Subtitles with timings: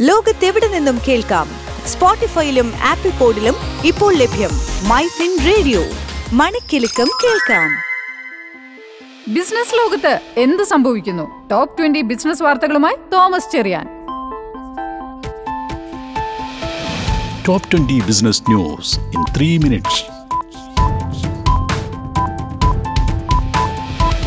[0.00, 1.48] ലോകത്തെവിടെ നിന്നും കേൾക്കാം?
[1.86, 3.54] സ്പോട്ടിഫൈയിലും ആപ്പിൾ പോഡിലും
[3.84, 4.50] ഇപ്പോൾ ലഭ്യം
[4.88, 5.82] മൈ ഫിൻ റേഡിയോ.
[6.32, 7.70] മണിക്കെലക്കം കേൾക്കാം.
[9.34, 11.48] ബിസിനസ് ലോകത്ത് എന്ത് സംഭവിക്കുന്നു?
[11.48, 13.86] ടോപ്പ് ട്വന്റി ബിസിനസ് വാർത്തകളുമായി Thomas Cherian.
[17.48, 20.04] Top twenty business news in three minutes.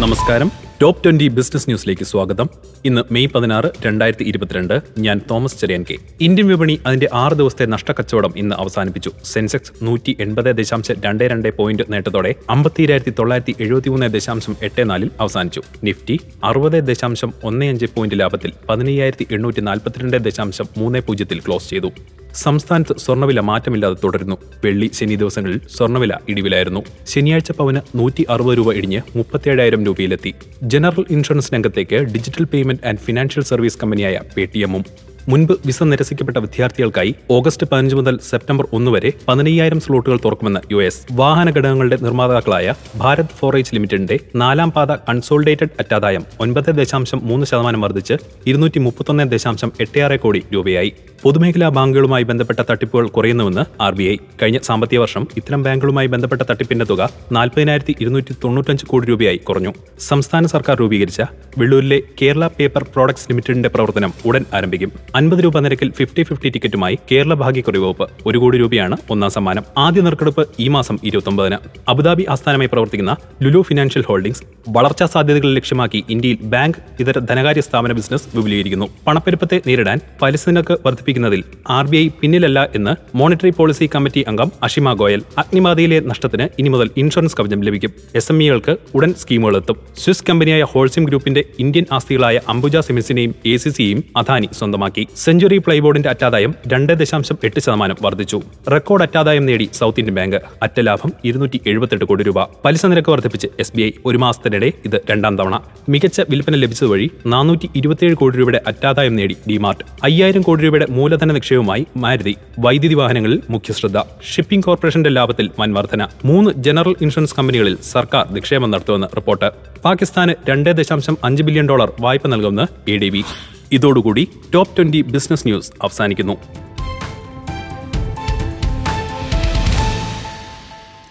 [0.02, 0.71] നമസ്കാരം.
[0.82, 2.47] ടോപ്പ് ട്വന്റി ബിസിനസ് ന്യൂസിലേക്ക് സ്വാഗതം.
[2.86, 8.33] ഇന്ന് മെയ് പതിനാറ് രണ്ടായിരത്തി ഇരുപത്തിരണ്ട് ഞാൻ തോമസ് ചെറിയൻ കെ ഇന്ത്യൻ വിപണി അതിന്റെ ആറ് ദിവസത്തെ നഷ്ടക്കച്ചവടം
[8.37, 9.11] ഇന്ന് അവസാനിപ്പിച്ചു.
[9.23, 15.61] സെൻസെക്സ് നൂറ്റി എൺപത് ദശാംശം രണ്ട് രണ്ട് പോയിന്റ് നേട്ടത്തോടെ അമ്പത്തിരായിരത്തി തൊള്ളായിരത്തി എഴുപത്തിമൂന്ന് ദശാംശം എട്ട് നാലിൽ അവസാനിച്ചു.
[15.83, 21.92] നിഫ്റ്റി അറുപത് ദശാംശം ഒന്ന് അഞ്ച് പോയിന്റ് ലാഭത്തിൽ പതിനയ്യായിരത്തി എണ്ണൂറ്റി നാൽപ്പത്തിരണ്ട് ദശാംശം മൂന്ന് പൂജ്യത്തിൽ ക്ലോസ് ചെയ്തു.
[22.36, 24.38] സംസ്ഥാനത്ത് സ്വർണവില മാറ്റമില്ലാതെ തുടരുന്നു.
[24.64, 26.84] വെള്ളി ശനി ദിവസങ്ങളിൽ സ്വർണവില ഇടിവിലായിരുന്നു.
[27.07, 30.34] ശനിയാഴ്ച പവന് നൂറ്റി അറുപത് രൂപ ഇടിഞ്ഞ് മുപ്പത്തിയേഴായിരം രൂപയിലെത്തി.
[30.64, 34.86] ജനറൽ ഇൻഷുറൻസ് രംഗത്തേക്ക് digital payment and financial service കമ്പനിയായ പേടിഎമ്മും
[35.30, 41.06] മുൻപ് വിസ നിരസിക്കപ്പെട്ട വിദ്യാർത്ഥികൾക്കായി ഓഗസ്റ്റ് പതിനഞ്ച് മുതൽ സെപ്റ്റംബർ ഒന്ന് വരെ പതിനയ്യായിരം സ്ലോട്ടുകൾ തുറക്കുമെന്ന് യു എസ്.
[41.12, 48.14] വാഹന ഘടകങ്ങളുടെ നിർമ്മാതാക്കളായ ഭാരത് ഫോറേജ് ലിമിറ്റഡിന്റെ നാലാം പാത കൺസോൾഡേറ്റഡ് അറ്റാദായം ഒൻപത് ദശാംശം മൂന്ന് ശതമാനം വർദ്ധിച്ച്
[48.48, 50.94] ഇരുന്നൂറ്റി മുപ്പത്തൊന്ന് ദശാംശം എട്ട് ആറ് കോടി രൂപയായി.
[51.23, 56.86] പൊതുമേഖലാ ബാങ്കുകളുമായി ബന്ധപ്പെട്ട തട്ടിപ്പുകൾ കുറയുന്നുവെന്ന് ആർ ബി ഐ കഴിഞ്ഞ സാമ്പത്തിക വർഷം ഇത്തരം ബാങ്കുകളുമായി ബന്ധപ്പെട്ട തട്ടിപ്പിന്റെ
[56.86, 59.73] തുക നാൽപ്പതിനായിരത്തി ഇരുന്നൂറ്റി തൊണ്ണൂറ്റഞ്ച് കോടി രൂപയായി കുറഞ്ഞു.
[60.00, 61.22] സംസ്ഥാന സർക്കാർ രൂപീകരിച്ച
[61.58, 64.92] വെള്ളൂരിലെ കേരള പേപ്പർ പ്രോഡക്ട്സ് ലിമിറ്റഡിന്റെ പ്രവർത്തനം ഉടൻ ആരംഭിക്കും.
[65.22, 69.64] അൻപത് രൂപ നിരക്കിൽ ഫിഫ്റ്റി ഫിഫ്റ്റി ടിക്കറ്റുമായി കേരള ഭാഗ്യക്കുറി വകുപ്പ് ഒരു കോടി രൂപയാണ് ഒന്നാം സമ്മാനം.
[69.77, 71.58] ആദ്യ നറുക്കെടുപ്പ് ഈ മാസം ഇരുപത്തൊമ്പതിന്.
[71.89, 78.27] അബുദാബി ആസ്ഥാനമായി പ്രവർത്തിക്കുന്ന ലുലു ഫിനാൻഷ്യൽ ഹോൾഡിംഗ്സ് വളർച്ചാ സാധ്യതകൾ ലക്ഷ്യമാക്കി ഇന്ത്യയിൽ ബാങ്ക് ഇതര ധനകാര്യ സ്ഥാപന ബിസിനസ്
[78.36, 78.88] വിപുലീകരിക്കുന്നു.
[79.08, 84.94] പണപ്പെരുപ്പത്തെ നേരിടാൻ പലിശ നിരക്ക് വർദ്ധിപ്പിക്കുന്നതിൽ ആർ ബി ഐ പിന്നിലല്ല എന്ന് മോണിറ്ററി പോളിസി കമ്മിറ്റി അംഗം അഷിമ
[84.94, 87.94] ഗോയൽ അഗ്നിബാധയിലെ നഷ്ടത്തിന് ഇനി മുതൽ ഇൻഷുറൻസ് കവചം ലഭിക്കും.
[88.16, 89.75] എസ് എം ഇകൾക്ക് ഉടൻ സ്കീമുകൾ എത്തും.
[89.97, 95.01] സ്വിസ് കമ്പനിയായ ഹോൾസിം ഗ്രൂപ്പിന്റെ ഇന്ത്യൻ ആസ്തികളായ അംബുജ സിമിൻസിനെയും എ സി സിയെയും അദാനി സ്വന്തമാക്കി.
[95.16, 98.42] സെഞ്ചുറി പ്ലൈബോർഡിന്റെ അറ്റാദായം രണ്ട് ദശാംശം എട്ട് ശതമാനം വർദ്ധിച്ചു.
[98.72, 100.36] റെക്കോർഡ് അറ്റാദായം നേടി സൗത്ത് ഇന്ത്യൻ ബാങ്ക്.
[100.64, 102.44] അറ്റ ലാഭം ഇരുന്നൂറ്റി എഴുപത്തെട്ട് കോടി രൂപ.
[102.66, 105.60] പലിശ നിരക്ക് വർദ്ധിപ്പിച്ച് എസ് ബി ഐ ഒരു മാസത്തിനിടെ ഇത് രണ്ടാം തവണ.
[105.90, 109.84] മികച്ച വിൽപ്പന ലഭിച്ചതുവഴി നാനൂറ്റി ഇരുപത്തിയേഴ് കോടി രൂപയുടെ അറ്റാദായം നേടി ഡിമാർട്ട്.
[110.04, 113.98] അയ്യായിരം കോടി രൂപയുടെ മൂലധന നിക്ഷേപവുമായി മാരുതി വൈദ്യുതി വാഹനങ്ങളിൽ മുഖ്യ ശ്രദ്ധ.
[114.34, 119.50] ഷിപ്പിംഗ് കോർപ്പറേഷന്റെ ലാഭത്തിൽ വൻ വർധന മൂന്ന് ജനറൽ ഇൻഷുറൻസ് കമ്പനികളിൽ സർക്കാർ നിക്ഷേപം നടത്തുമെന്ന് റിപ്പോർട്ട്.
[119.86, 123.23] പാകിസ്ഥാന് രണ്ട് ദശാംശം അഞ്ച് ബില്യൺ ഡോളർ വായ്പ നൽകുമെന്ന് എ ഡി ബി
[123.71, 126.37] ഇതോടുകൂടി ടോപ്പ് ട്വന്റി ബിസിനസ് ന്യൂസ് അവസാനിക്കുന്നു.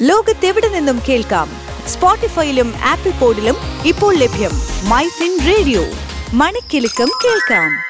[0.03, 1.51] ലോകത്തെവിടെ നിന്നും കേൾക്കാം?
[1.89, 3.57] സ്പോട്ടിഫൈയിലും ആപ്പിൾ പോഡിലും
[3.87, 4.51] ഇപ്പോൾ ലഭ്യം
[4.89, 5.83] മൈ ഫിൻ റേഡിയോ
[6.35, 7.90] മണിക്കെലക്കം കേൾക്കാം.